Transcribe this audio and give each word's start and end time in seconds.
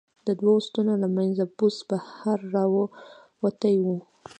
د 0.27 0.29
دوو 0.39 0.53
ستنو 0.67 0.93
له 1.03 1.07
منځه 1.17 1.43
بوس 1.57 1.77
بهر 1.89 2.39
را 2.53 2.63
وتي 3.43 3.75
و. 3.85 3.87